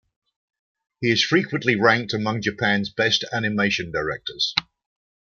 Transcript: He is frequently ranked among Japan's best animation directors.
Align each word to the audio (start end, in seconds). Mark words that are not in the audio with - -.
He 0.99 1.11
is 1.11 1.23
frequently 1.23 1.75
ranked 1.75 2.11
among 2.11 2.41
Japan's 2.41 2.89
best 2.89 3.23
animation 3.31 3.91
directors. 3.91 4.55